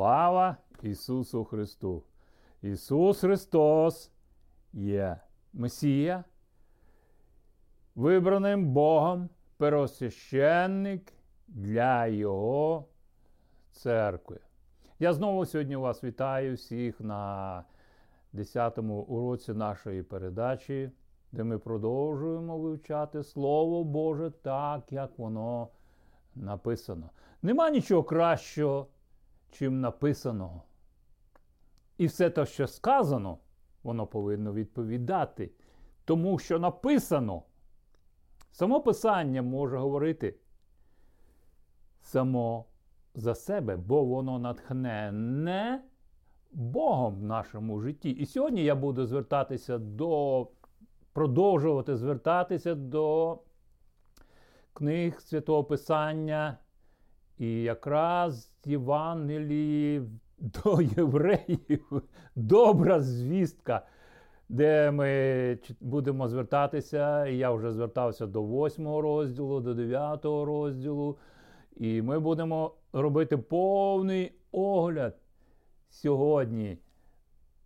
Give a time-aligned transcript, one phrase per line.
[0.00, 2.02] Слава Ісусу Христу!
[2.62, 4.12] Ісус Христос
[4.72, 5.20] є
[5.52, 6.24] Месія,
[7.94, 11.12] вибраним Богом первосвященник
[11.48, 12.88] для Його
[13.72, 14.40] церкви.
[14.98, 17.64] Я знову сьогодні вас вітаю всіх на
[18.34, 20.90] 10-му уроці нашої передачі,
[21.32, 25.68] де ми продовжуємо вивчати Слово Боже так, як воно
[26.34, 27.10] написано.
[27.42, 28.86] Нема нічого кращого,
[29.50, 30.62] чим написаного.
[31.98, 33.38] І все те, що сказано,
[33.82, 35.50] воно повинно відповідати.
[36.04, 37.42] Тому що написано.
[38.52, 40.34] Само Писання може говорити
[42.00, 42.64] само
[43.14, 45.82] за себе, бо воно натхнене
[46.52, 48.10] Богом в нашому житті.
[48.10, 50.48] І сьогодні я буду звертатися до,
[51.12, 53.38] продовжувати звертатися до
[54.72, 56.58] книг Святого Писання
[57.40, 60.02] і якраз Євангелії
[60.38, 62.02] до євреїв
[62.36, 63.86] добра звістка,
[64.48, 67.26] де ми будемо звертатися.
[67.26, 71.18] Я вже звертався до 8 розділу, до 9 розділу.
[71.76, 75.16] І ми будемо робити повний огляд
[75.88, 76.78] сьогодні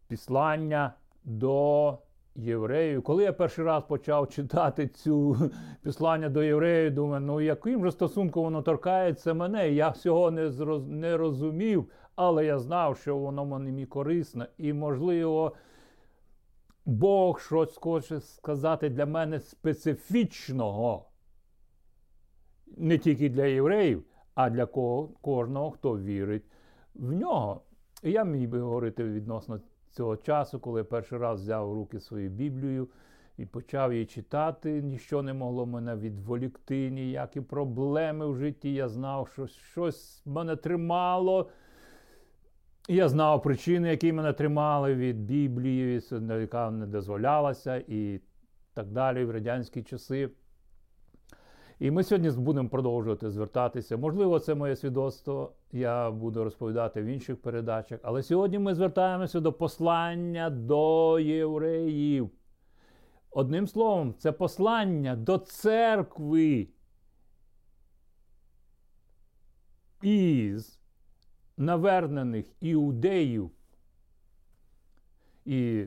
[0.08, 1.98] післання до
[2.36, 3.02] євреїв.
[3.02, 5.36] Коли я перший раз почав читати цю
[5.82, 9.70] післання до євреїв, думаю, ну яким же стосунком воно торкається мене?
[9.70, 10.86] Я всього не зроз...
[10.86, 14.46] не розумів, але я знав, що воно мені корисно.
[14.58, 15.52] І, можливо,
[16.84, 21.08] Бог щось хоче сказати для мене специфічного.
[22.76, 24.04] Не тільки для євреїв,
[24.34, 24.66] а для
[25.20, 26.44] кожного, хто вірить
[26.94, 27.60] в нього.
[28.02, 29.60] І я міг би говорити відносно
[29.94, 32.88] цього часу, коли я перший раз взяв в руки свою Біблію
[33.38, 38.74] і почав її читати, ніщо не могло мене відволікти, ніякі проблеми в житті.
[38.74, 41.50] Я знав, що щось мене тримало.
[42.88, 46.02] Я знав причини, які мене тримали від Біблії,
[46.40, 48.20] яка не дозволялася, і
[48.74, 50.30] так далі в радянські часи.
[51.78, 53.96] І ми сьогодні будемо продовжувати звертатися.
[53.96, 58.00] Можливо, це моє свідоцтво, я буду розповідати в інших передачах.
[58.02, 62.30] Але сьогодні ми звертаємося до послання до євреїв.
[63.30, 66.68] Одним словом, це послання до церкви.
[70.02, 70.78] Із
[71.56, 73.50] навернених іудеїв.
[75.44, 75.86] І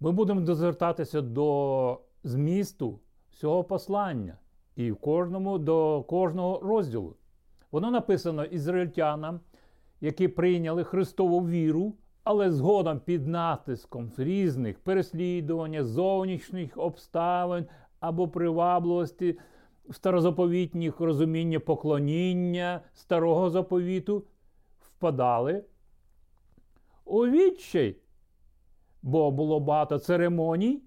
[0.00, 3.00] ми будемо дозвертатися до змісту
[3.38, 4.36] всього послання
[4.76, 7.16] і в кожному до кожного розділу.
[7.72, 9.40] Воно написано ізраїльтянам,
[10.00, 11.94] які прийняли Христову віру,
[12.24, 17.66] але згодом під натиском різних переслідувань, зовнішніх обставин
[18.00, 19.38] або привабливості
[19.90, 24.24] старозаповітніх розуміння поклоніння старого заповіту
[24.80, 25.64] впадали
[27.04, 27.96] у відчай,
[29.02, 30.82] бо було багато церемоній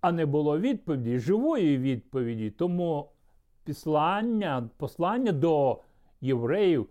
[0.00, 2.50] а не було відповіді, живої відповіді.
[2.50, 3.10] Тому
[3.64, 5.80] післання, послання до
[6.20, 6.88] євреїв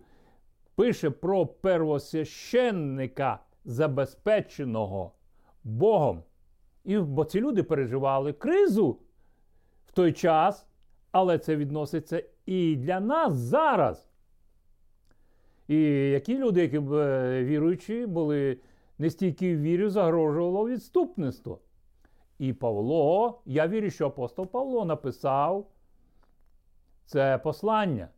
[0.74, 5.12] пише про первосвященника, забезпеченого
[5.64, 6.22] Богом.
[6.84, 8.98] І, Бо ці люди переживали кризу
[9.86, 10.66] в той час,
[11.12, 14.10] але це відноситься і для нас зараз.
[15.68, 15.76] І
[16.10, 18.58] які люди, які е, віруючі, були
[18.98, 21.58] не стільки в вірі, загрожувало відступництво.
[22.40, 25.70] І Павло, я вірю, що апостол Павло написав
[27.04, 28.08] це послання.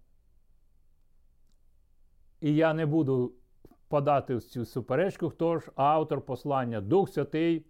[2.40, 3.32] І я не буду
[3.64, 7.66] впадати в цю суперечку, хто ж автор послання, Дух Святий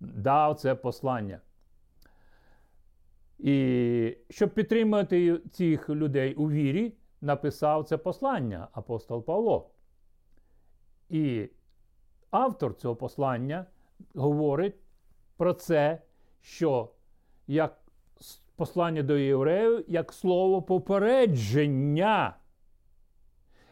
[0.00, 1.40] дав це послання.
[3.38, 9.70] І щоб підтримати цих людей у вірі, написав це послання апостол Павло.
[11.08, 11.50] І
[12.30, 13.66] автор цього послання
[14.14, 14.81] говорить
[15.42, 15.98] про це,
[16.40, 16.90] що
[17.46, 17.78] як
[18.56, 22.36] послання до євреїв, як слово попередження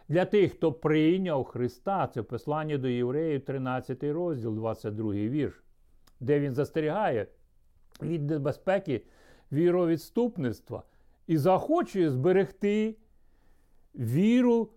[0.09, 2.07] для тих, хто прийняв Христа.
[2.07, 5.63] Це послання до євреїв, 13 розділ, 22 вірш,
[6.21, 7.27] де він застерігає
[8.03, 9.05] від небезпеки
[9.53, 10.83] віровідступництва
[11.27, 12.97] і захочує зберегти
[13.95, 14.69] віру.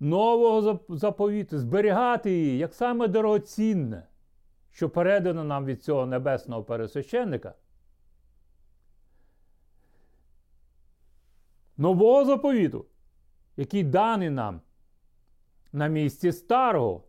[0.00, 4.02] Нового заповіту, зберігати її як саме дорогоцінне
[4.78, 7.54] що передано нам від цього небесного пересвященника,
[11.76, 12.86] нового заповіту,
[13.56, 14.60] який даний нам
[15.72, 17.04] на місці старого,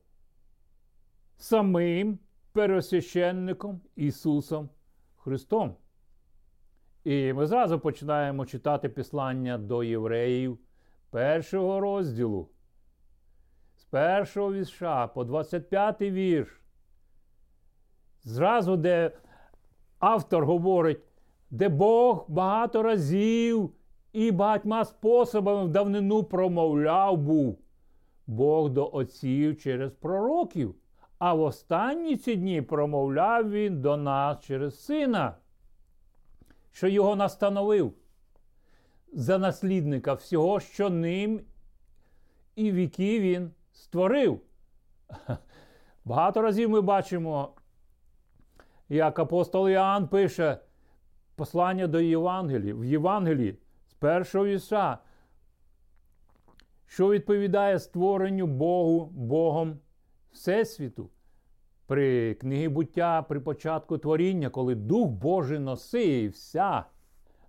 [1.37, 2.19] самим
[2.51, 4.69] пересвященником Ісусом
[5.15, 5.75] Христом.
[7.03, 10.59] І ми зразу починаємо читати післання до євреїв
[11.09, 12.49] першого розділу,
[13.77, 16.59] з першого вірша по 25 вірш.
[18.23, 19.11] Зразу, де
[19.99, 21.01] автор говорить,
[21.51, 23.71] де Бог багато разів
[24.13, 27.59] і багатьма способами в давнину промовляв був
[28.27, 30.75] Бог до отців через пророків,
[31.17, 35.35] а в останні ці дні промовляв він до нас через сина,
[36.71, 37.93] що його настановив
[39.13, 41.41] за наслідника всього, що ним
[42.55, 44.41] і віки він створив.
[46.05, 47.53] Багато разів ми бачимо,
[48.89, 50.57] як апостол Іоанн пише
[51.35, 53.57] послання до Євангелії, в Євангелії
[53.87, 54.97] з першого віса,
[56.85, 59.79] що відповідає створенню Богу, Богом
[60.31, 61.09] Всесвіту.
[61.85, 66.83] При книгі буття, при початку творіння, коли Дух Божий носився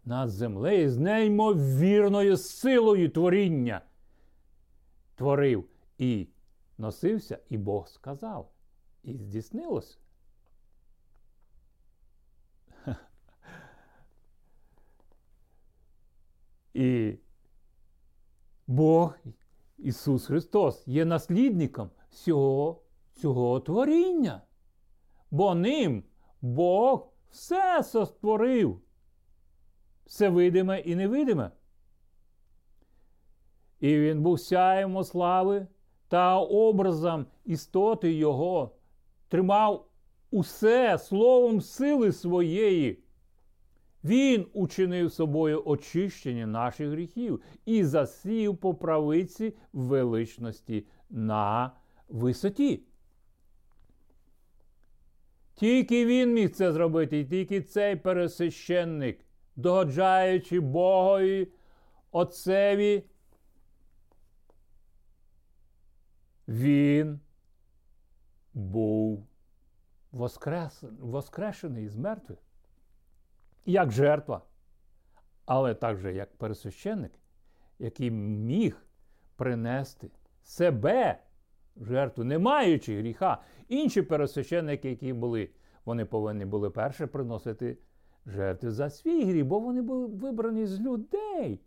[0.05, 3.81] над землею з неймовірною силою творіння
[5.15, 5.65] творив
[5.99, 6.29] і
[6.79, 8.51] носився, і Бог сказав.
[9.03, 9.99] І здійснилось.
[16.75, 17.19] І
[18.81, 19.19] Бог,
[19.79, 22.83] Ісус Христос, є наслідником всього
[23.15, 24.43] цього творіння.
[25.31, 26.05] Бо ним
[26.41, 28.81] Бог все состворив,
[30.07, 31.51] все видиме і невидиме.
[33.81, 35.67] І він був сяєм слави
[36.09, 38.77] та образом істоти Його,
[39.29, 39.89] тримав
[40.31, 43.03] усе словом сили своєї.
[44.05, 51.73] Він учинив собою очищення наших гріхів і засів по правиці величності на
[52.09, 52.83] висоті.
[55.55, 59.25] Тільки він міг це зробити, і тільки цей пересвященник,
[59.57, 61.49] догоджаючи Богові,
[62.13, 63.05] Отцеві,
[66.49, 67.21] він
[68.55, 69.27] був
[71.01, 72.39] воскрешений з мертвих
[73.67, 74.43] як жертва,
[75.47, 77.13] але також як пересвященник,
[77.79, 78.87] який міг
[79.37, 80.11] принести
[80.43, 81.19] себе
[81.77, 83.43] жертву, не маючи гріха.
[83.69, 85.51] Інші пересвященники, які були,
[85.85, 87.79] вони повинні були перше приносити
[88.27, 91.61] жертви за свій гріх, бо вони були вибрані з людей.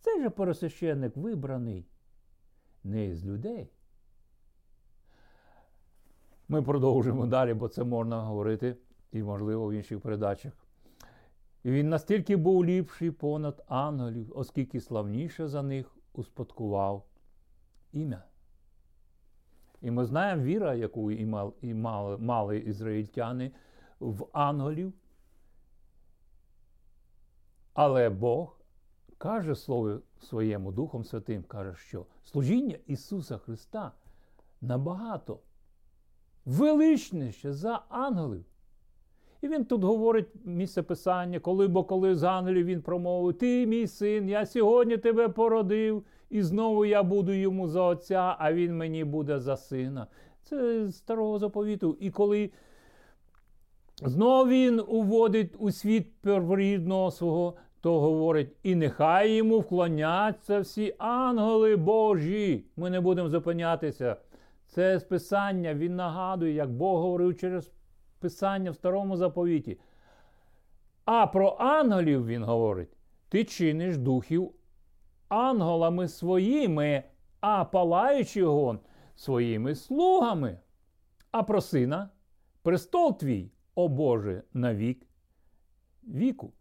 [0.00, 1.86] Цей же пересвященник вибраний
[2.84, 3.70] не з людей.
[6.48, 8.76] Ми продовжимо далі, бо це можна говорити
[9.12, 10.52] і, можливо, в інших передачах.
[11.64, 17.04] І він настільки був ліпший понад ангелів, оскільки славніше за них успадкував
[17.92, 18.22] ім'я.
[19.80, 23.52] І ми знаємо віра, яку і мали, мали ізраїльтяни
[24.00, 24.92] в ангелів.
[27.74, 28.60] Але Бог
[29.18, 33.92] каже слово своєму Духом Святим, каже, що служіння Ісуса Христа
[34.60, 35.38] набагато
[36.44, 38.44] величніше за ангелів.
[39.42, 43.86] І він тут говорить місце писання, коли бо коли з ангелів він промовив: Ти, мій
[43.86, 49.04] син, я сьогодні тебе породив, і знову я буду йому за отця, а він мені
[49.04, 50.06] буде за сина.
[50.42, 51.96] Це з старого заповіту.
[52.00, 52.50] І коли
[54.02, 61.76] знову він уводить у світ перворідного свого, то говорить: і нехай йому вклоняться всі ангели
[61.76, 62.64] Божі.
[62.76, 64.16] Ми не будемо зупинятися.
[64.66, 67.72] Це списання, він нагадує, як Бог говорив через
[68.18, 69.78] Писання в старому заповіті.
[71.04, 72.96] А про ангелів він говорить:
[73.28, 74.52] ти чиниш духів
[75.28, 77.02] ангелами своїми,
[77.40, 78.80] а палаючи гон
[79.16, 80.58] своїми слугами.
[81.30, 82.10] А про сина
[82.62, 85.06] престол твій, о Боже, навік
[86.02, 86.52] віку.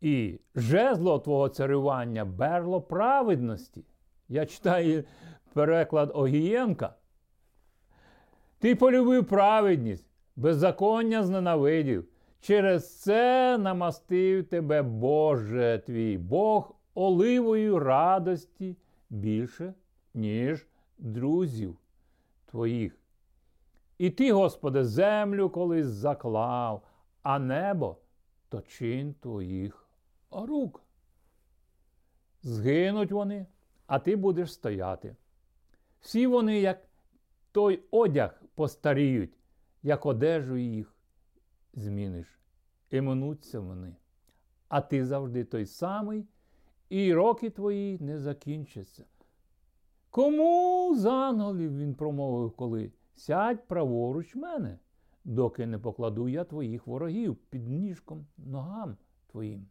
[0.00, 3.84] І жезло твого царювання берло праведності.
[4.28, 5.04] Я читаю
[5.52, 6.94] переклад Огієнка.
[8.58, 10.04] Ти полюбив праведність,
[10.36, 12.08] беззаконня зненавидів.
[12.40, 18.76] Через це намастив тебе, Боже твій Бог, оливою радості
[19.10, 19.74] більше,
[20.14, 20.66] ніж
[20.98, 21.76] друзів
[22.46, 22.98] твоїх.
[23.98, 26.82] І ти, Господи, землю колись заклав,
[27.22, 27.96] а небо
[28.48, 29.88] то чин твоїх
[30.30, 30.82] рук.
[32.42, 33.46] Згинуть вони,
[33.86, 35.16] а ти будеш стояти.
[36.00, 36.78] Всі вони, як
[37.52, 39.38] той одяг постаріють,
[39.82, 40.94] як одежу їх
[41.74, 42.38] зміниш.
[42.90, 43.96] І минуться вони.
[44.68, 46.26] А ти завжди той самий,
[46.88, 49.04] і роки твої не закінчаться.
[50.10, 52.92] Кому з ангелів він промовив коли?
[53.14, 54.78] Сядь праворуч мене,
[55.24, 58.96] доки не покладу я твоїх ворогів під ніжком ногам
[59.26, 59.66] твоїм.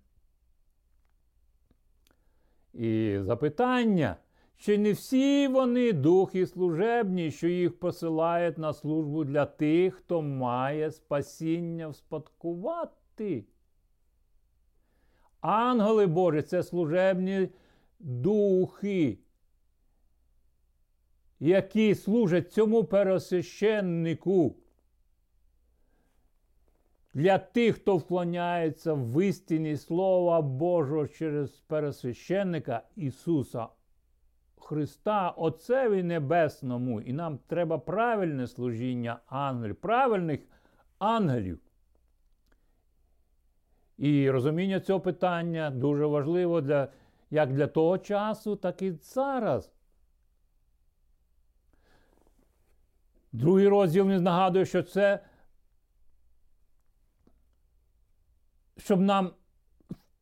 [2.74, 4.18] І запитання,
[4.58, 10.92] чи не всі вони духи служебні, що їх посилають на службу для тих, хто має
[10.92, 13.46] спасіння вспадкувати?
[15.42, 17.50] Ангели Божі це служебні
[18.00, 19.18] духи,
[21.40, 24.56] які служать цьому пересвященнику.
[27.14, 33.68] Для тих, хто вклоняється в істині Слова Божого через пересвященника Ісуса
[34.68, 37.02] Христа, Отцеві Небесному.
[37.02, 40.40] І нам треба правильне служіння ангелів, правильних
[41.00, 41.60] ангелів.
[43.98, 46.88] І розуміння цього питання дуже важливо для,
[47.30, 49.72] як для того часу, так і зараз.
[53.32, 55.20] Другий розділ не нагадує, що це,
[58.78, 59.34] щоб нам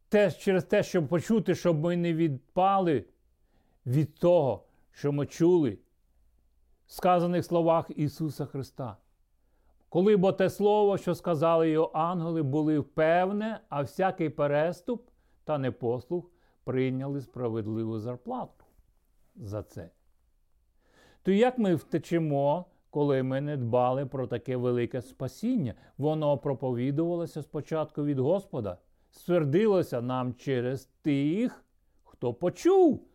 [0.09, 3.05] те, через те, щоб почути, щоб ми не відпали
[3.85, 5.77] від того, що ми чули
[6.87, 8.97] в сказаних словах Ісуса Христа.
[9.89, 15.09] Коли бо те слово, що сказали його ангели, були впевне, а всякий переступ
[15.43, 16.31] та непослух
[16.63, 18.65] прийняли справедливу зарплату
[19.35, 19.89] за це.
[21.23, 25.73] То як ми втечемо, коли ми не дбали про таке велике спасіння?
[25.97, 28.77] Воно проповідувалося спочатку від Господа,
[29.11, 31.65] ствердилося нам через тих,
[32.03, 33.07] хто почув,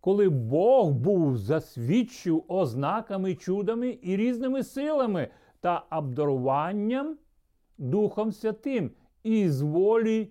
[0.00, 5.28] коли Бог був засвідчив ознаками, чудами і різними силами
[5.60, 7.18] та обдаруванням
[7.78, 8.90] Духом Святим
[9.22, 10.28] і з волі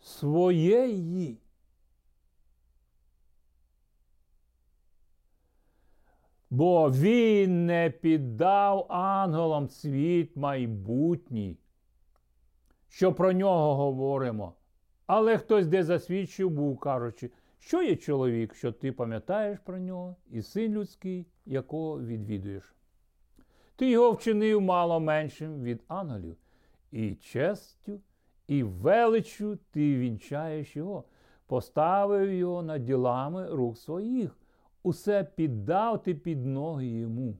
[0.00, 1.38] своєї.
[6.50, 11.58] Бо він не піддав ангелам світ майбутній,
[12.88, 14.54] що про нього говоримо.
[15.06, 17.30] Але хтось де засвідчив був, кажучи,
[17.66, 22.74] що є чоловік, що ти пам'ятаєш про нього, і син людський, якого відвідуєш.
[23.76, 26.36] Ти його вчинив мало меншим від ангелів,
[26.90, 28.00] і честю,
[28.46, 31.04] і величчю ти вінчаєш його,
[31.46, 34.38] поставив його над ділами рук своїх,
[34.82, 37.38] усе піддав ти під ноги йому.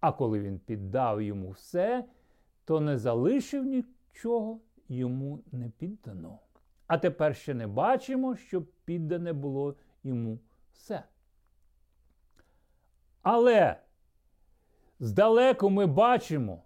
[0.00, 2.04] А коли він піддав йому все,
[2.64, 6.38] то не залишив нічого йому не піддано.
[6.92, 10.38] А тепер ще не бачимо, щоб піддане було йому
[10.72, 11.04] все.
[13.22, 13.80] Але
[15.00, 16.62] здалеку ми бачимо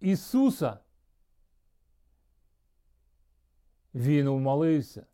[0.00, 0.78] Ісуса.
[3.94, 5.06] Він умолився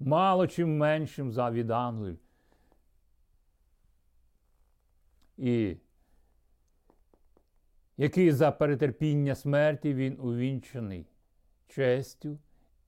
[0.00, 2.18] мало чим меншим за від ангелів.
[5.36, 5.76] І
[7.96, 11.06] який за перетерпіння смерті він увінчений
[11.68, 12.38] честю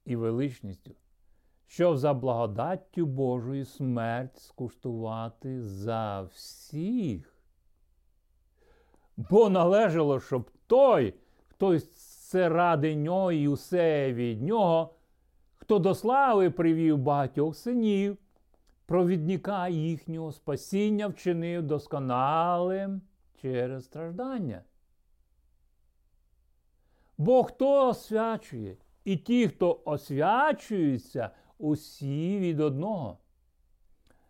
[0.04, 0.90] і величністю,
[1.66, 7.36] щоб за благодаттю Божої смерть скуштувати за всіх.
[9.16, 11.14] Бо належало, щоб той,
[11.48, 14.94] хто це ради нього і усе від нього,
[15.56, 18.18] хто до слави привів багатьох синів,
[18.86, 23.02] провідника їхнього спасіння вчинив досконалим
[23.42, 24.62] через страждання.
[27.18, 33.18] Бо хто освячує, і ті, хто освячуються, усі від одного.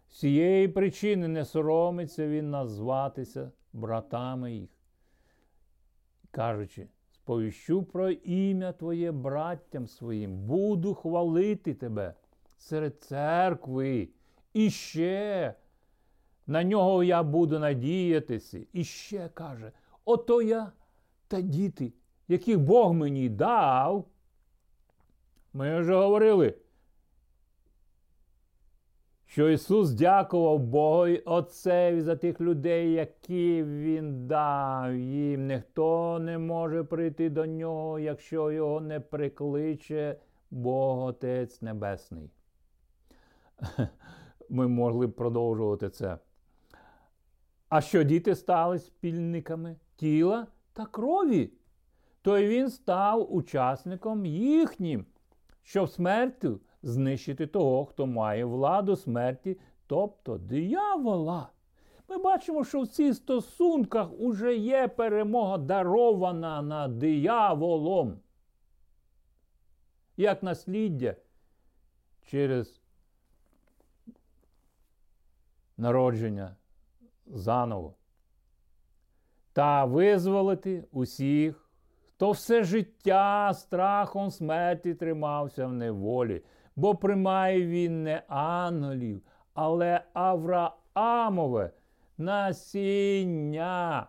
[0.08, 4.70] Цієї причини не соромиться він назватися братами їх,
[6.30, 12.14] кажучи, сповіщу про ім'я Твоє браттям своїм, буду хвалити тебе
[12.58, 14.08] серед церкви.
[14.52, 15.54] І ще
[16.46, 18.60] на нього я буду надіятися.
[18.72, 19.72] І ще каже:
[20.04, 20.72] ото я
[21.28, 21.92] та діти,
[22.28, 24.06] яких Бог мені дав.
[25.52, 26.54] Ми вже говорили,
[29.26, 35.46] що Ісус дякував Богу і Отцеві за тих людей, які Він дав їм.
[35.46, 40.16] Ніхто не може прийти до нього, якщо його не прикличе
[40.50, 42.30] Бог Отець Небесний.
[44.48, 46.18] Ми могли б продовжувати це.
[47.68, 51.50] А що діти стали спільниками тіла та крові,
[52.22, 55.06] то й він став учасником їхнім,
[55.62, 61.48] щоб смертю знищити того, хто має владу смерті, тобто диявола.
[62.08, 68.20] Ми бачимо, що в цих стосунках уже є перемога дарована над дияволом.
[70.16, 71.16] Як насліддя
[72.22, 72.80] через
[75.76, 76.56] народження
[77.26, 77.94] заново.
[79.52, 81.61] Та визволити усіх,
[82.22, 86.42] хто все життя страхом смерті тримався в неволі.
[86.76, 89.22] бо приймає він не ангелів,
[89.54, 91.70] але Авраамове
[92.18, 94.06] насіння.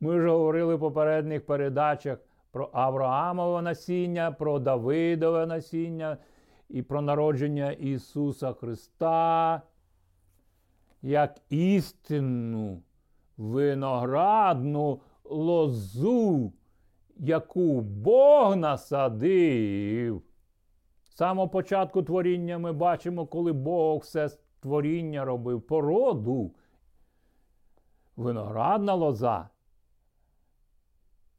[0.00, 2.18] Ми вже говорили в попередніх передачах
[2.50, 6.16] про Авраамове насіння, про Давидове насіння
[6.68, 9.62] і про народження Ісуса Христа
[11.02, 12.82] як істинну
[13.40, 16.52] виноградну лозу,
[17.16, 20.22] яку Бог насадив.
[21.04, 24.28] З самого початку творіння ми бачимо, коли Бог все
[24.60, 26.54] творіння робив породу.
[28.16, 29.48] Виноградна лоза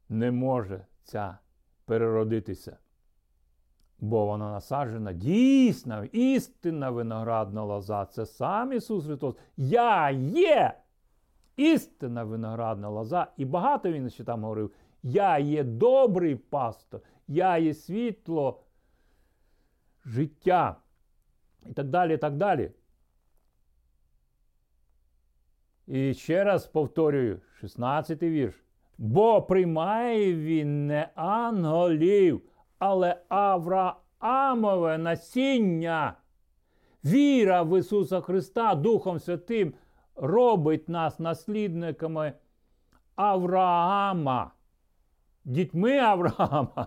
[0.08, 1.38] не може ця
[1.84, 2.76] переродитися,
[3.98, 8.06] бо вона насаджена дійсна, істинна виноградна лоза.
[8.06, 9.34] Це сам Ісус Христос.
[9.56, 10.81] Я є
[11.56, 13.26] істинна виноградна лоза.
[13.36, 18.62] І багато він ще там говорив: Я є добрий пастор, я є світло
[20.04, 20.76] життя.
[21.66, 22.70] І так далі, і так далі.
[25.86, 28.64] І ще раз повторюю, 16 вірш.
[28.98, 32.42] Бо приймає він не анголів,
[32.78, 36.16] але Авраамове насіння.
[37.04, 39.74] Віра в Ісуса Христа Духом Святим
[40.14, 42.32] робить нас наслідниками
[43.16, 44.50] Авраама,
[45.44, 46.86] дітьми Авраама.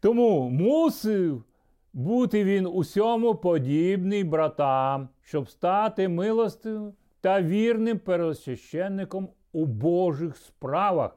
[0.00, 1.44] Тому мусив
[1.92, 11.16] бути він усьому подібний братам, щоб стати милостивим та вірним пересвященником у Божих справах.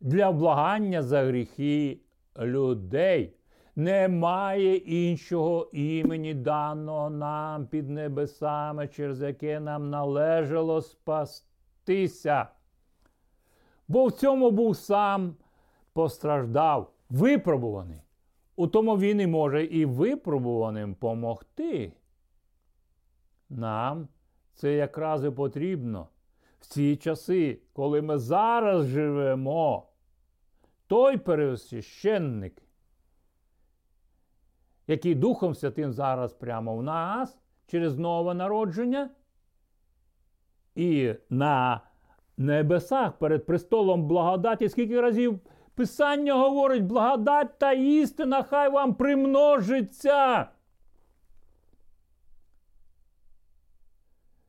[0.00, 2.00] Для вблагання за гріхи
[2.38, 3.36] людей.
[3.76, 12.46] Немає іншого імені даного нам під небесами, через яке нам належало спастися.
[13.88, 15.36] Бо в цьому був сам
[15.92, 18.02] постраждав, випробуваний.
[18.56, 21.92] У тому він і може і випробуваним помогти.
[23.50, 24.08] Нам
[24.54, 26.08] це якраз і потрібно
[26.60, 29.86] в ці часи, коли ми зараз живемо.
[30.86, 32.62] Той пересвященник,
[34.86, 39.10] який Духом Святим зараз прямо в нас через нове народження,
[40.74, 41.80] і на
[42.36, 45.40] небесах перед престолом благодаті, скільки разів
[45.74, 50.48] Писання говорить, благодать та істина, хай вам примножиться.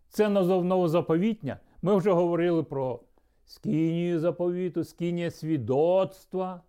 [0.09, 1.59] Це новозаповітня.
[1.81, 2.99] Ми вже говорили про
[3.45, 6.61] скинію заповіту, скинія свідоцтва,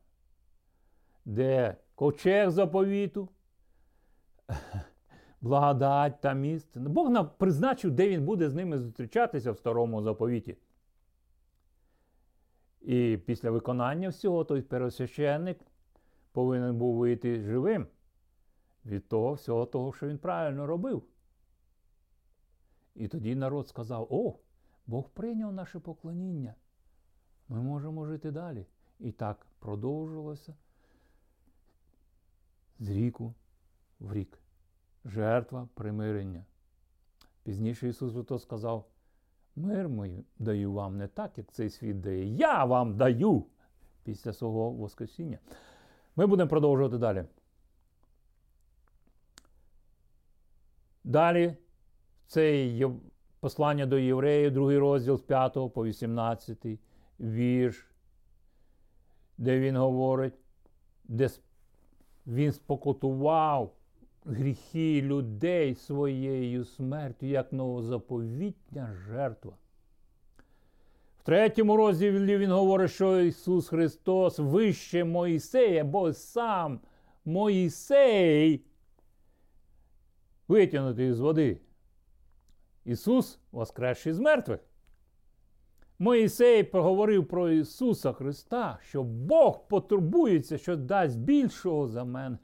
[1.25, 3.29] де ковчег заповіту,
[5.41, 6.81] благодать та місце.
[6.81, 10.57] Бог нам призначив, де він буде з ними зустрічатися в старому заповіті.
[12.81, 15.61] І після виконання всього той первосвященник
[16.33, 17.87] повинен був вийти живим
[18.87, 21.03] від того всього того, що він правильно робив.
[22.95, 24.39] І тоді народ сказав: О,
[24.87, 26.55] Бог прийняв наше поклоніння.
[27.49, 28.67] Ми можемо жити далі.
[29.01, 30.55] І так продовжилося
[32.79, 33.35] з ріку
[34.01, 34.44] в рік.
[35.05, 36.45] Жертва примирення.
[37.43, 38.85] Пізніше Ісус Христос сказав:
[39.57, 42.27] Мир мій даю вам не так, як цей світ дає.
[42.27, 43.45] Я вам даю
[44.05, 45.39] після свого Воскресіння.
[46.17, 47.25] Ми будемо продовжувати далі.
[51.05, 51.57] Далі
[52.27, 52.71] це
[53.41, 56.67] послання до євреїв, другий розділ з 5 по 18
[57.21, 57.87] вірш,
[59.39, 60.35] де він говорить,
[61.05, 61.31] де
[62.27, 63.75] він спокутував
[64.25, 69.53] гріхи людей своєю смертю, як новозаповітня жертва.
[71.19, 76.81] В третьому розділі він говорить, що Ісус Христос вище Моїсея, бо сам
[77.25, 78.65] Моїсей
[80.49, 81.61] витягнутий з води.
[82.85, 84.61] Ісус воскресший з мертвих.
[85.99, 92.39] Моїсей поговорив про Ісуса Христа, що Бог потурбується, що дасть більшого за мене.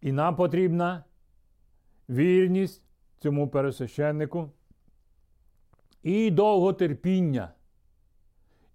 [0.00, 1.04] І нам потрібна
[2.08, 2.82] вірність
[3.18, 4.50] цьому пересвященнику
[6.02, 7.52] і довготерпіння.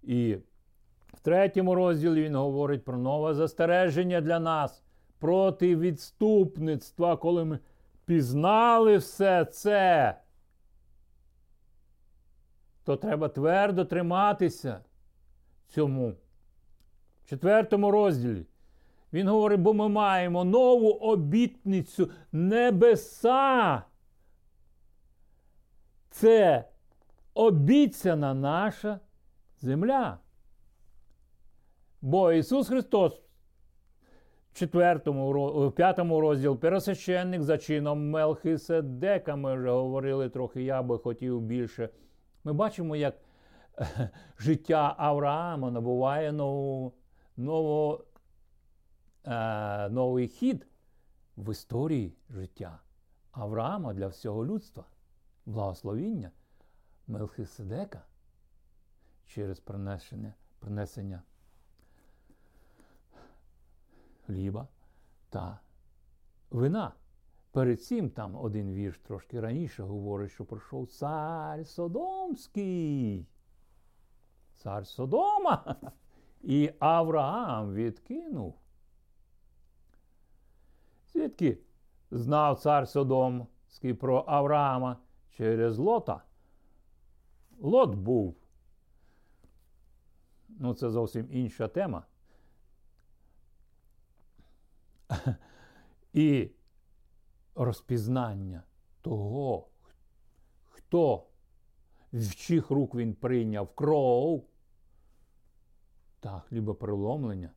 [0.02, 0.36] І
[1.14, 4.82] в третьому розділі він говорить про нове застереження для нас
[5.18, 7.58] проти відступництва, коли ми
[8.04, 10.18] пізнали все це,
[12.84, 14.80] то треба твердо триматися
[15.66, 16.14] цьому.
[17.24, 18.46] В четвертому розділі
[19.12, 23.82] він говорить, бо ми маємо нову обітницю небеса.
[26.10, 26.64] це
[27.34, 29.00] обіцяна наша
[29.60, 30.18] земля.
[32.02, 33.22] Бо Ісус Христос
[34.52, 40.98] в 4, в 5 розділ пересвященник за чином Мелхиседека, ми вже говорили трохи, я би
[40.98, 41.88] хотів більше.
[42.44, 43.14] Ми бачимо, як
[44.38, 46.92] життя Авраама набуває нову,
[47.36, 48.00] нову,
[49.26, 50.66] е, новий хід
[51.36, 52.78] в історії життя
[53.32, 54.84] Авраама для всього людства,
[55.46, 56.30] благословіння
[57.06, 58.02] Мелхиседека
[59.26, 61.22] через принесення, принесення
[64.26, 64.68] хліба
[65.30, 65.60] та
[66.50, 66.92] вина.
[67.50, 73.26] Перед цим там один вірш трошки раніше говорить, що пройшов цар Содомський.
[74.52, 75.76] Цар Содома.
[76.42, 78.54] І Авраам відкинув.
[81.16, 81.58] Звідки
[82.10, 84.96] знав цар Содомський про Авраама
[85.30, 86.22] через Лота?
[87.58, 88.36] Лот був.
[90.48, 92.06] Ну, це зовсім інша тема.
[96.12, 96.50] І
[97.54, 98.62] розпізнання
[99.00, 99.68] того,
[100.64, 101.26] хто
[102.12, 104.48] з чих рук він прийняв кров
[106.20, 107.50] та хлібопереломлення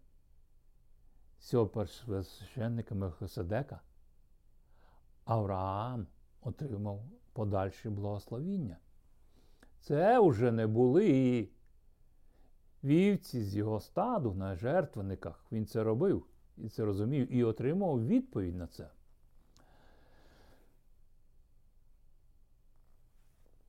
[1.39, 3.79] цього першосвященника Мелхиседека,
[5.25, 6.07] Авраам
[6.41, 7.01] отримав
[7.33, 8.77] подальше благословіння.
[9.79, 11.47] Це вже не були
[12.83, 15.45] вівці з його стаду на жертвенниках.
[15.51, 16.25] Він це робив
[16.57, 18.89] і це розумів, і отримав відповідь на це.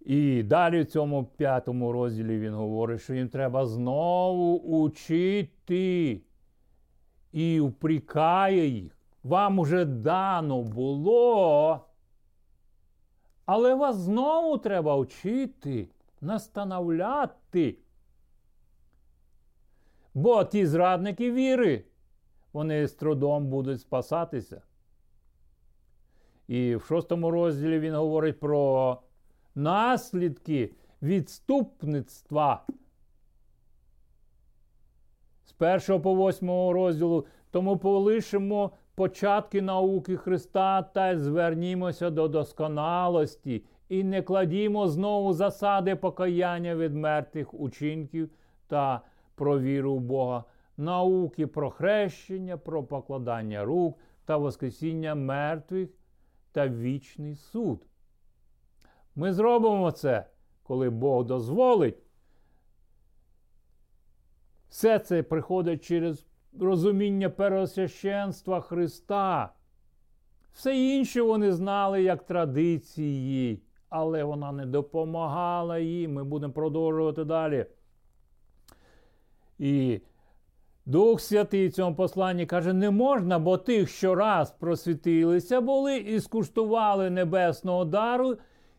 [0.01, 6.21] І далі в цьому п'ятому розділі він говорить, що їм треба знову учити
[7.33, 8.97] і упрікає їх.
[9.25, 11.81] Вам уже дано було,
[13.47, 15.89] але вас знову треба вчити,
[16.21, 17.79] настановляти.
[20.15, 21.85] Бо ті зрадники віри,
[22.53, 24.63] вони з трудом будуть спасатися.
[26.49, 28.99] І в шостому розділі він говорить про
[29.55, 32.67] наслідки відступництва.
[35.61, 44.05] З першого по восьмого розділу тому полишимо початки науки Христа та звернімося до досконалості і
[44.05, 48.31] не кладімо знову засади покаяння від мертвих учинків
[48.67, 49.01] та
[49.35, 50.45] про віру в Бога,
[50.77, 55.89] науки про хрещення, про покладання рук та Воскресіння мертвих
[56.53, 57.87] та вічний суд.
[59.15, 60.27] Ми зробимо це,
[60.63, 62.03] коли Бог дозволить.
[64.71, 66.27] Все це приходить через
[66.61, 69.53] розуміння первосвященства Христа.
[70.53, 76.13] Все інше вони знали як традиції, але вона не допомагала їм.
[76.13, 77.67] Ми будемо продовжувати далі.
[79.59, 80.01] І
[80.87, 86.21] Дух Святий в цьому посланні каже, не можна, бо тих, що раз просвітилися, були і
[86.21, 88.37] скуштували небесного дару,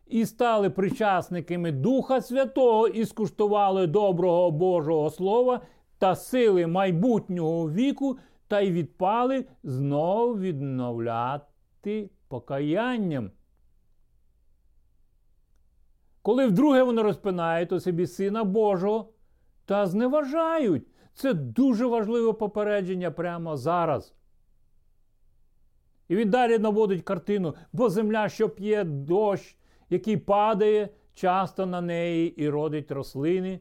[0.08, 5.62] і стали причасниками Духа Святого, і скуштували доброго Божого Слова
[6.02, 13.32] та сили майбутнього віку, та й відпали знов відновляти покаянням.
[16.22, 19.14] Коли вдруге вони розпинають у собі Сина Божого
[19.66, 20.88] та зневажають.
[21.14, 24.14] Це дуже важливе попередження прямо зараз.
[26.08, 29.58] І він далі наводить картину, бо земля, що п'є дощ,
[29.90, 33.60] який падає часто на неї і родить рослини,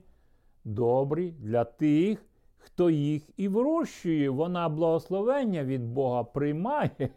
[0.65, 2.27] добрі для тих,
[2.61, 4.31] хто їх і вирощує.
[4.31, 7.11] Вона благословення від Бога приймає.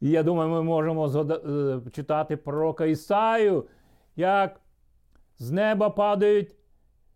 [0.00, 3.66] І я думаю, ми можемо е, читати пророка Ісаю,
[4.16, 4.60] як
[5.38, 6.56] з неба падають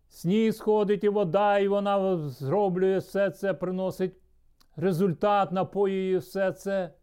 [0.09, 4.13] сніг сходить і вода, і вона зроблює все це, приносить
[4.75, 6.93] результат, напоює все це,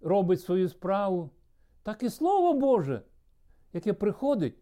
[0.00, 1.30] робить свою справу.
[1.82, 3.02] Так і Слово Боже,
[3.72, 4.58] яке приходить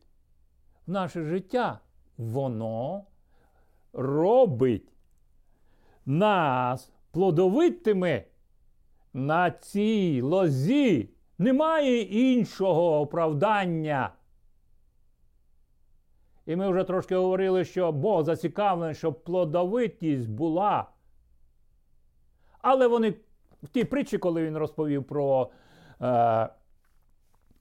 [0.87, 1.81] в наше життя,
[2.17, 3.05] воно
[3.93, 4.93] робить
[6.07, 8.25] нас плодовитими
[9.13, 11.09] на цій лозі.
[11.39, 14.13] Немає іншого оправдання.
[16.47, 20.87] І ми вже трошки говорили, що Бог зацікавлений, щоб плодовитість була.
[22.61, 23.15] Але вони
[23.63, 25.51] в тій притчі, коли він розповів про
[26.01, 26.49] е,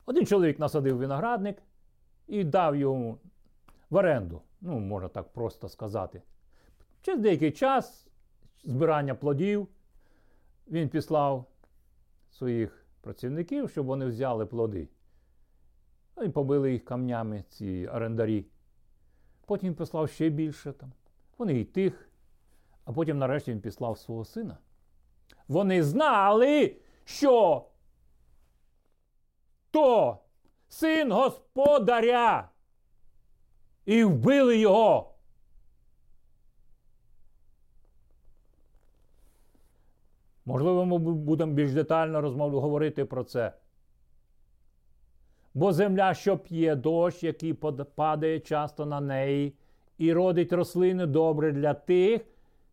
[0.05, 1.57] один чоловік насадив виноградник
[2.27, 3.17] і дав йому
[3.89, 4.41] в оренду.
[4.61, 6.21] Ну, можна так просто сказати.
[7.01, 8.07] Через деякий час
[8.63, 9.67] збирання плодів
[10.67, 11.45] він післав
[12.31, 14.89] своїх працівників, щоб вони взяли плоди.
[16.23, 18.45] І побили їх камнями ці орендарі.
[19.45, 20.91] Потім послав ще більше там.
[21.37, 22.09] Вони і тих,
[22.85, 24.57] а потім нарешті він післав свого сина.
[25.47, 27.65] Вони знали, що
[29.71, 30.17] то
[30.69, 32.49] син господаря.
[33.89, 35.13] І вбили його.
[40.45, 43.53] Можливо, ми будемо більш детально розмовляти, говорити про це.
[45.53, 47.53] Бо земля, що п'є дощ, який
[47.95, 49.55] падає часто на неї,
[49.97, 52.21] і родить рослини добре для тих,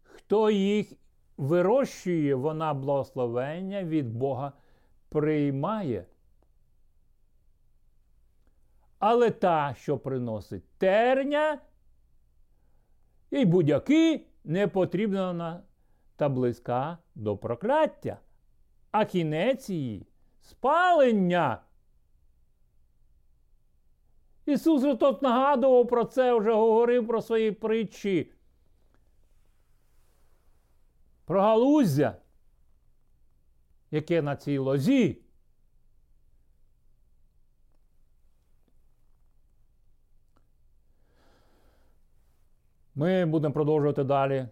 [0.02, 0.92] хто їх
[1.36, 4.52] вирощує, вона благословення від Бога
[5.08, 6.04] приймає.
[8.98, 11.58] Але та, що приносить терня,
[13.30, 15.62] і будь-які не потрібна
[16.16, 18.18] та близька до прокляття,
[18.90, 20.06] а кінець її
[20.40, 21.62] спалення.
[24.46, 28.32] Ісус Христос нагадував про це, вже говорив про свої притчі.
[31.24, 32.16] Про галуздя,
[33.90, 35.25] яке на цій лозі.
[42.98, 44.48] Ми будемо продовжувати далі.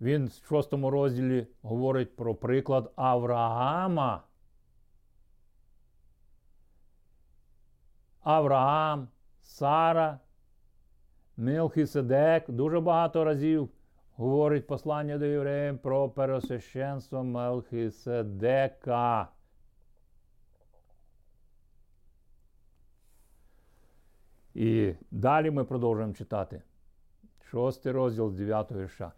[0.00, 4.22] Він в шостому розділі говорить про приклад Авраама.
[8.20, 9.08] Авраам,
[9.40, 10.18] Сара,
[11.36, 13.70] Мелхиседек дуже багато разів
[14.16, 19.28] говорить послання до євреїв про пересвященство Мелхиседека.
[24.54, 26.62] І далі ми продовжуємо читати.
[27.52, 29.12] Шостий розділ з 9 вірша.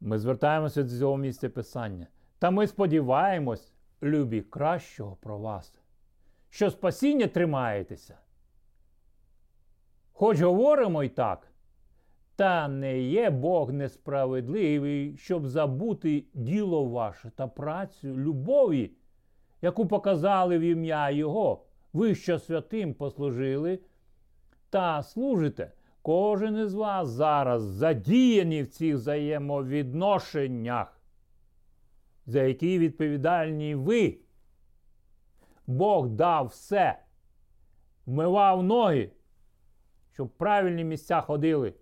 [0.00, 2.06] Ми звертаємося до цього місця Писання.
[2.38, 5.80] Та ми сподіваємось, любі, кращого про вас,
[6.50, 8.18] що спасіння тримаєтеся.
[10.12, 11.48] Хоч говоримо й так,
[12.36, 18.92] та не є Бог несправедливий, щоб забути діло ваше та працю любові,
[19.62, 23.78] яку показали в ім'я Його, ви що святим послужили
[24.70, 25.72] та служите.
[26.02, 31.00] Кожен із вас зараз задіяний в цих взаємовідношеннях,
[32.26, 34.18] за які відповідальні ви.
[35.66, 36.98] Бог дав все,
[38.06, 39.10] вмивав ноги,
[40.12, 41.74] щоб правильні місця ходили.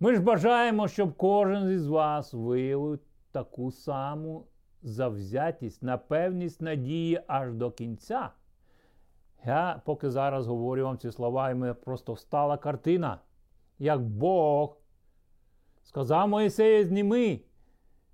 [0.00, 2.98] Ми ж бажаємо, щоб кожен із вас виявив
[3.32, 4.46] таку саму
[4.82, 8.30] завзятість, напевність надії аж до кінця.
[9.44, 13.18] Я поки зараз говорю вам ці слова, і мене просто встала картина
[13.78, 14.76] як Бог.
[15.82, 17.40] Сказав Моїсея, зніми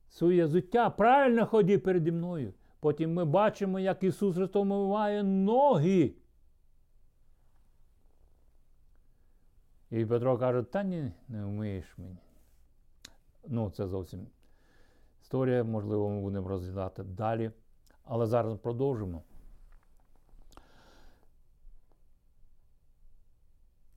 [0.08, 2.54] своє зуття, правильно ході переді мною.
[2.80, 6.14] Потім ми бачимо, як Ісус Христос омиває ноги.
[9.90, 12.16] І Петро каже, та ні, не вмиєш мені.
[13.46, 14.26] Ну, це зовсім
[15.22, 17.50] історія, можливо, ми будемо розглядати далі.
[18.04, 19.22] Але зараз продовжимо.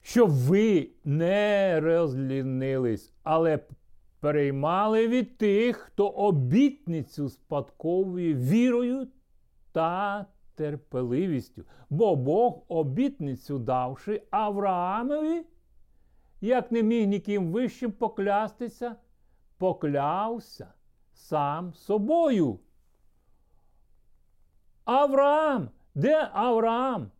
[0.08, 3.58] Щоб ви не розлінились, але
[4.20, 9.08] переймали від тих, хто обітницю спадковує вірою
[9.72, 11.64] та терпеливістю.
[11.90, 15.46] Бо Бог обітницю давши Авраамові,
[16.40, 18.96] як не міг ніким вищим поклястися,
[19.58, 20.72] поклявся
[21.14, 22.58] сам собою.
[24.84, 27.10] Авраам, де Авраам?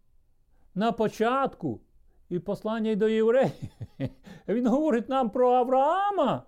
[0.75, 1.81] На початку
[2.29, 3.53] і послання й до євреїв.
[4.49, 6.43] Він говорить нам про Авраама.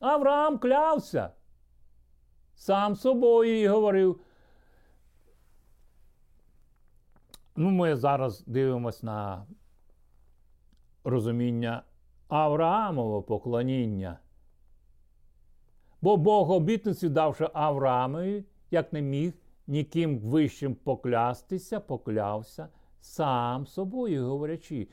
[0.00, 1.30] Авраам клявся.
[2.54, 4.20] Сам собою і говорив.
[7.56, 9.46] Ну, Ми зараз дивимось на
[11.04, 11.82] розуміння
[12.28, 14.18] Авраамового поклоніння.
[16.02, 19.32] Бо Бог обітницю давши Авраамові, як не міг
[19.66, 22.68] ніким вищим поклястися, поклявся
[23.02, 24.88] сам собою, говорячи,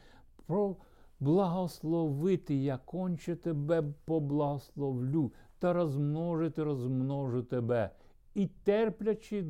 [0.46, 0.76] про
[1.20, 7.90] благословити я конче тебе поблагословлю та розмножити, розмножу тебе.
[8.34, 9.46] І терплячи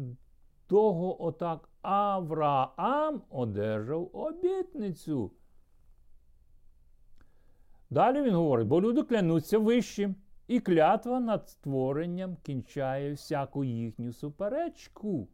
[0.68, 5.32] того, отак Авраам одержав обітницю.
[7.90, 10.16] Далі він говорить, бо люди клянуться вищим,
[10.48, 15.28] і клятва над створенням кінчає всяку їхню суперечку.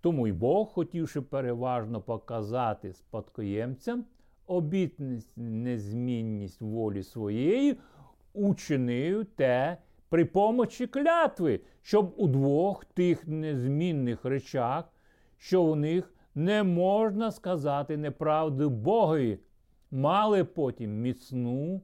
[0.00, 4.04] Тому й Бог, хотівши переважно показати спадкоємцям
[4.46, 7.76] обітність незмінність волі своєї,
[8.32, 9.76] учинив те
[10.08, 14.92] при помочі клятви, щоб у двох тих незмінних речах,
[15.36, 19.38] що у них Не можна сказати неправду Богові.
[19.90, 21.82] Мали потім міцну,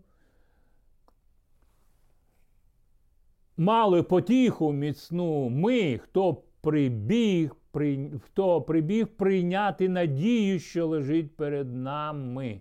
[3.57, 12.61] мали потіху міцну ми, хто прибіг, при, хто прибіг прийняти надію, що лежить перед нами.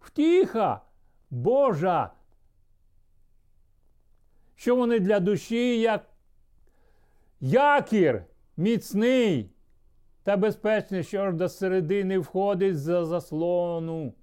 [0.00, 0.80] Втіха
[1.30, 2.10] Божа,
[4.54, 6.08] що вони для душі як
[7.40, 8.24] якір
[8.56, 9.50] міцний
[10.22, 14.14] та безпечний, що ж до середини входить за заслону.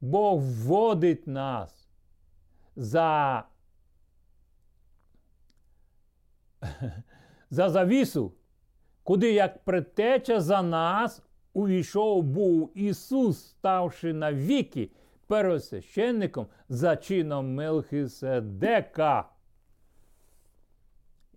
[0.00, 1.88] Бог вводить нас
[2.76, 3.44] за
[7.50, 8.32] за завісу,
[9.02, 11.22] куди як предтеча за нас
[11.52, 14.90] увійшов був Ісус, ставши навіки
[15.26, 19.28] первосвященником за чином Мелхиседека.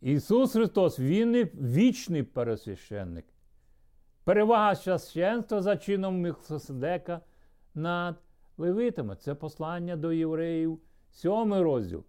[0.02, 3.26] Ісус Христос, Він вічний пересвященник.
[4.24, 7.22] Перевага священства за чином Мелхиседека
[7.76, 8.16] над
[8.58, 9.16] левитами.
[9.16, 10.80] Це послання до євреїв,
[11.12, 12.04] сьомий розділ.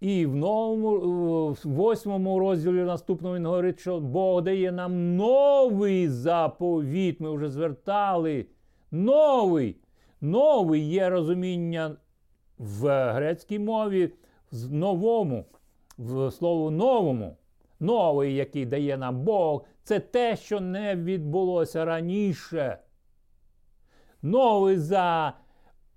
[0.00, 7.20] І в новому, восьмому розділі наступному він говорить, що Бог дає нам новий заповіт.
[7.20, 8.46] Ми вже звертали.
[8.90, 9.76] Новий.
[10.20, 11.96] Новий є розуміння
[12.58, 14.12] в грецькій мові
[14.52, 15.44] в новому,
[15.98, 17.36] в слову новому.
[17.80, 22.78] Новий, який дає нам Бог, це те, що не відбулося раніше.
[24.22, 25.32] Новий за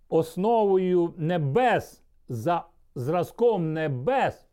[0.09, 2.03] основою небес.
[2.29, 2.63] за
[2.95, 4.47] зразком небес.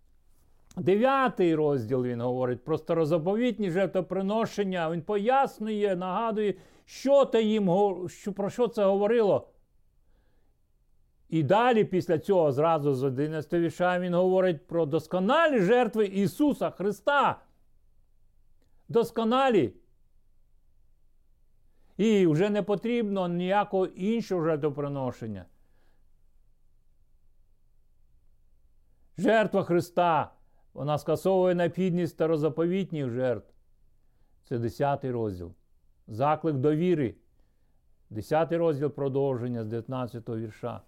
[0.76, 4.90] Дев'ятий розділ він говорить про старозаповітні жертвоприношення.
[4.90, 7.70] Він пояснює, нагадує, що та їм,
[8.08, 9.48] що, про що це говорило.
[11.28, 17.40] І далі, після цього, зразу з 11 віша, він говорить про досконалі жертви Ісуса Христа.
[18.88, 19.72] Досконалі.
[21.96, 25.44] І вже не потрібно ніякого іншого жертвоприношення.
[29.18, 30.32] Жертва Христа.
[30.74, 33.54] Вона скасовує необхідність старозаповітніх жертв.
[34.44, 35.54] Це 10 розділ.
[36.06, 37.14] Заклик до віри.
[38.10, 40.80] 10 розділ продовження з 19 вірша.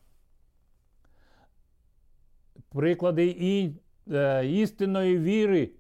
[2.69, 3.77] Приклади і,
[4.13, 5.71] е, істинної віри.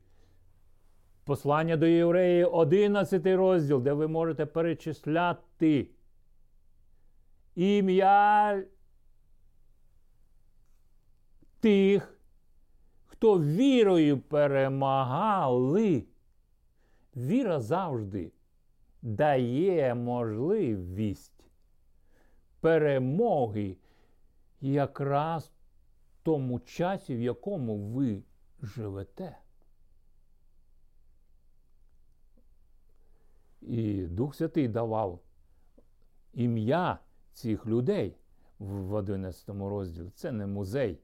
[1.24, 5.88] Послання до євреїв 11 розділ, де ви можете перечисляти
[7.54, 8.62] ім'я
[11.60, 12.19] тих,
[13.20, 16.04] хто вірою перемагали.
[17.16, 18.32] Віра завжди
[19.02, 21.44] дає можливість
[22.60, 23.76] перемоги
[24.60, 28.22] якраз в тому часі, в якому ви
[28.62, 29.38] живете.
[33.60, 35.20] І Дух Святий давав
[36.32, 36.98] ім'я
[37.32, 38.16] цих людей
[38.58, 40.10] в 11 розділі.
[40.14, 40.98] Це не музей.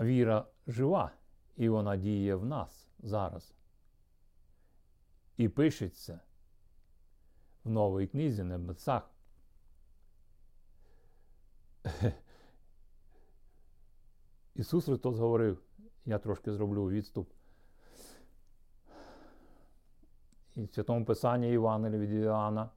[0.00, 1.10] Віра жива,
[1.56, 3.54] і вона діє в нас зараз.
[5.36, 6.20] І пишеться
[7.64, 9.10] в новій книзі небесах.
[14.54, 15.62] Ісус Христос говорив,
[16.04, 17.30] я трошки зроблю відступ.
[20.56, 22.70] І в Святому Писанні Івана від Іоанна,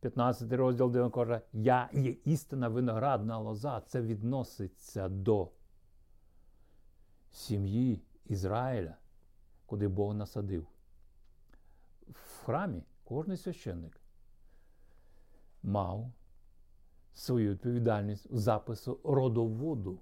[0.00, 3.80] 15 розділ, де він каже, Я є істина виноградна лоза.
[3.86, 5.50] Це відноситься до
[7.36, 8.96] сім'ї Ізраїля,
[9.66, 10.66] куди Бог насадив.
[12.08, 14.00] В храмі кожен священник
[15.62, 16.12] мав
[17.14, 20.00] свою відповідальність в запису родоводу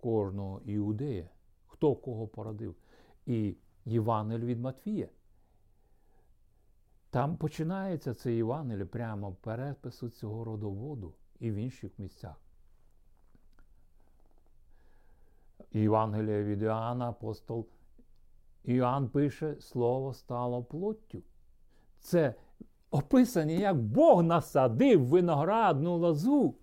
[0.00, 1.28] кожного іудея,
[1.66, 2.74] хто кого породив.
[3.26, 5.08] І Євангель від Матвія.
[7.10, 12.43] Там починається це Євангеліє прямо перепису цього родоводу і в інших місцях.
[15.80, 17.66] Євангелія від Іоанна, апостол
[18.64, 21.22] Іоанн пише, слово стало плоттю.
[22.00, 22.34] Це
[22.90, 26.54] описання, як Бог насадив виноградну лозу.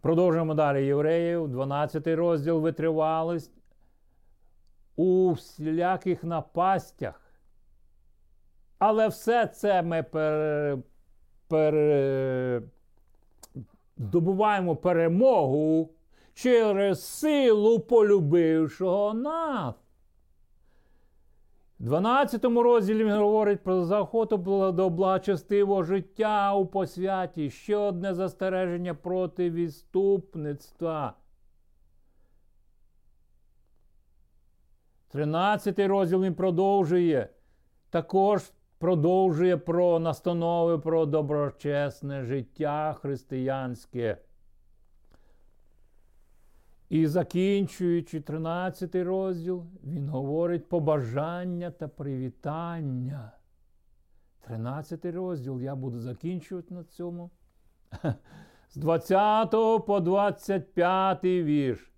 [0.00, 3.52] Продовжуємо далі євреїв, 12 розділ витривалість
[4.96, 7.20] у всіляких напастях.
[8.78, 10.78] Але все це ми пер,
[11.48, 12.62] пер,
[13.96, 15.90] здобуваємо перемогу
[16.34, 19.74] через силу полюбившого нас.
[21.80, 24.36] В 12 розділі він говорить про захоту
[24.72, 27.50] до благочестивого життя у посвяті.
[27.50, 31.14] Ще одне застереження проти відступництва.
[35.08, 37.28] 13 розділ він продовжує.
[37.90, 44.18] Також продовжує про настанови про доброчесне життя християнське.
[46.92, 53.32] І закінчуючи 13 розділ, він говорить побажання та привітання.
[54.40, 57.30] 13 розділ я буду закінчувати на цьому.
[58.70, 59.50] З 20
[59.86, 61.92] по 25 вірш.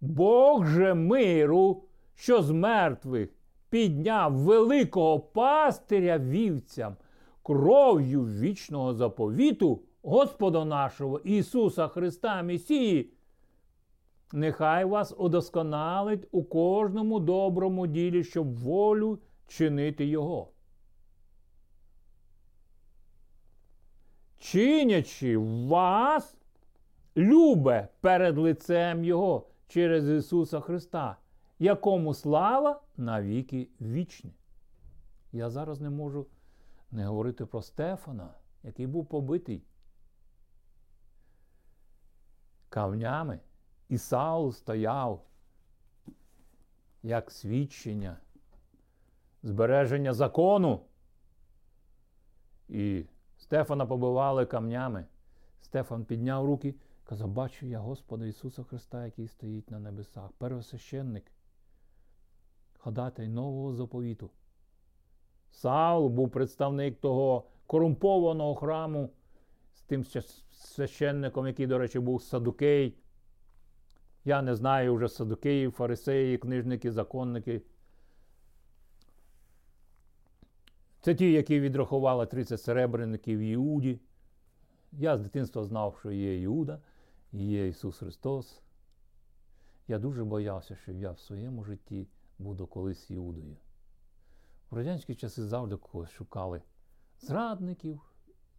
[0.00, 1.82] Бог же миру,
[2.14, 3.28] що з мертвих
[3.70, 6.96] підняв великого пастиря вівцям,
[7.42, 13.12] кров'ю вічного заповіту Господа нашого Ісуса Христа Месії.
[14.32, 20.52] Нехай вас удосконалить у кожному доброму ділі, щоб волю чинити Його.
[24.38, 26.36] Чинячи вас,
[27.16, 31.16] любе перед лицем Його через Ісуса Христа,
[31.58, 34.34] якому слава навіки вічні.
[35.32, 36.26] Я зараз не можу
[36.90, 39.62] не говорити про Стефана, який був побитий
[42.68, 43.40] камнями.
[43.88, 45.22] І Саул стояв
[47.02, 48.16] як свідчення,
[49.42, 50.80] збереження закону.
[52.68, 53.04] І
[53.38, 55.06] Стефана побивали камнями.
[55.60, 56.74] Стефан підняв руки
[57.08, 61.32] казав, бачу я Господа Ісуса Христа, який стоїть на небесах, первосвященник,
[62.78, 64.30] ходатай нового заповіту.
[65.50, 69.10] Саул був представник того корумпованого храму
[69.74, 70.04] з тим
[70.50, 72.98] священником, який, до речі, був Садукей.
[74.24, 77.62] Я не знаю вже садукеїв, фарисеї, книжники, законники.
[81.00, 84.00] Це ті, які відрахували 30 серебряників Іуді.
[84.92, 86.80] Я з дитинства знав, що є Іуда,
[87.32, 88.62] є Ісус Христос.
[89.88, 92.08] Я дуже боявся, що я в своєму житті
[92.38, 93.56] буду колись Іудою.
[94.70, 96.62] В радянські часи завжди когось шукали
[97.20, 98.00] зрадників.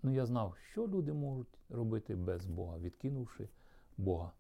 [0.04, 3.50] Ну я знав, що люди можуть робити без Бога, відкинувши
[3.98, 4.32] Бога.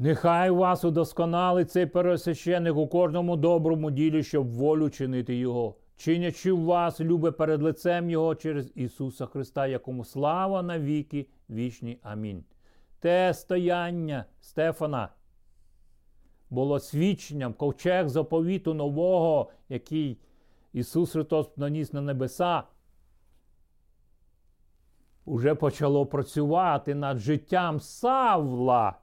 [0.00, 7.00] Нехай вас удосконалить цей пересвященик у кожному доброму ділі, щоб волю чинити Його, чинячи вас,
[7.00, 11.98] любе перед лицем Його через Ісуса Христа, якому слава навіки вічні.
[12.02, 12.44] Амінь.
[13.00, 15.08] Те стояння Стефана
[16.50, 20.18] було свідченням ковчег заповіту нового, який
[20.72, 22.62] Ісус Христос наніс на небеса.
[25.24, 28.98] Уже почало працювати над життям Савла.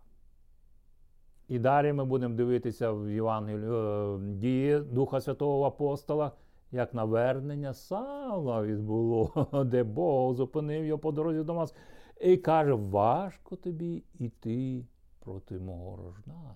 [1.48, 6.32] І далі ми будемо дивитися в Євангелії е, дії Духа Святого Апостола,
[6.72, 11.76] як навернення Савла відбуло, де Бог зупинив його по дорозі до нас
[12.22, 14.86] і каже: важко тобі йти
[15.20, 16.56] проти мого рожна.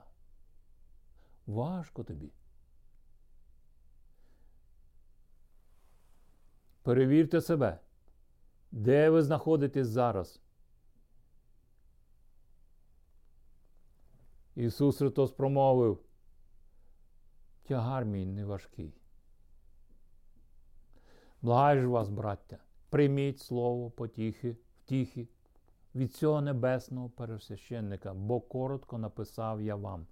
[1.48, 2.32] Важко тобі.
[6.84, 7.80] Перевірте себе,
[8.72, 10.42] де ви знаходитесь зараз.
[14.60, 16.00] Ісус Христос промовив,
[17.64, 18.94] тягар мій не важкий.
[21.42, 22.58] Благай ж вас, браття,
[22.90, 25.28] прийміть слово потіхи, втіхи
[25.96, 30.08] від цього небесного пересвященника, бо коротко написав я вам.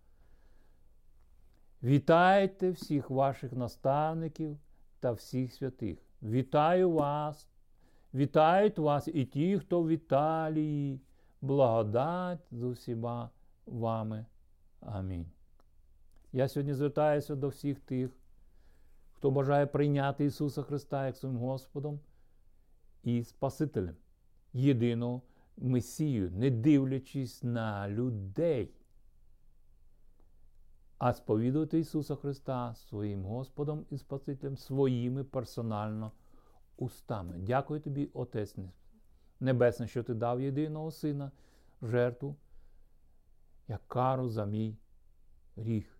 [1.83, 4.57] Вітайте всіх ваших наставників
[4.99, 5.97] та всіх святих.
[6.23, 7.47] Вітаю вас,
[8.13, 11.01] вітають вас і ті, хто в Італії,
[11.41, 13.29] благодать з усіма
[13.65, 14.25] вами.
[14.87, 15.25] Амінь.
[16.33, 18.11] Я сьогодні звертаюся до всіх тих,
[19.11, 21.99] хто бажає прийняти Ісуса Христа як своїм Господом
[23.03, 23.95] і Спасителем,
[24.53, 25.21] єдиного
[25.57, 28.71] Месію, не дивлячись на людей,
[30.97, 36.11] а сповідувати Ісуса Христа своїм Господом і Спасителем своїми персонально
[36.77, 37.35] устами.
[37.37, 38.55] Дякую тобі, Отець
[39.39, 41.31] Небесний, що ти дав єдиного Сина,
[41.81, 42.35] жертву
[43.67, 44.77] як кару за мій
[45.55, 45.99] гріх,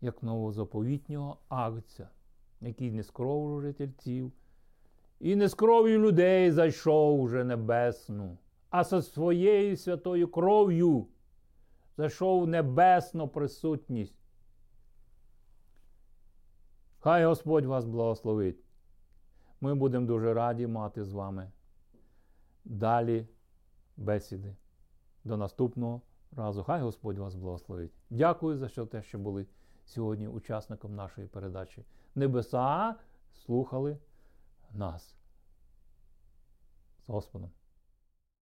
[0.00, 2.08] як новозаповітнього агця,
[2.60, 4.32] який не з кров'ю жительців,
[5.20, 8.38] і не з кров'ю людей зайшов уже небесну,
[8.70, 11.06] а со своєю святою кров'ю
[11.96, 14.18] зайшов в небесну присутність.
[17.00, 18.64] Хай Господь вас благословить.
[19.60, 21.50] Ми будемо дуже раді мати з вами
[22.64, 23.28] далі
[23.96, 24.56] бесіди.
[25.24, 26.02] До наступного
[26.36, 26.64] разу.
[26.64, 27.92] Хай Господь вас благословить.
[28.10, 29.46] Дякую за те, що були
[29.84, 31.84] сьогодні учасником нашої передачі.
[32.14, 32.94] Небеса
[33.32, 33.98] слухали
[34.74, 35.14] нас.
[37.06, 37.50] З Господом.